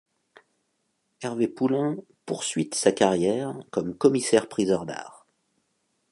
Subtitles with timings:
[1.21, 1.95] Hervé Poulain
[2.25, 5.27] poursuite sa carrière comme commissaire-priseur d'art.